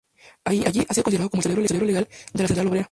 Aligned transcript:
Allí 0.43 0.63
ha 0.65 0.71
sido 0.93 1.03
considerado 1.03 1.29
como 1.29 1.39
el 1.39 1.43
"cerebro 1.67 1.85
legal 1.85 2.07
de 2.33 2.41
la 2.41 2.47
central 2.47 2.67
obrera". 2.67 2.79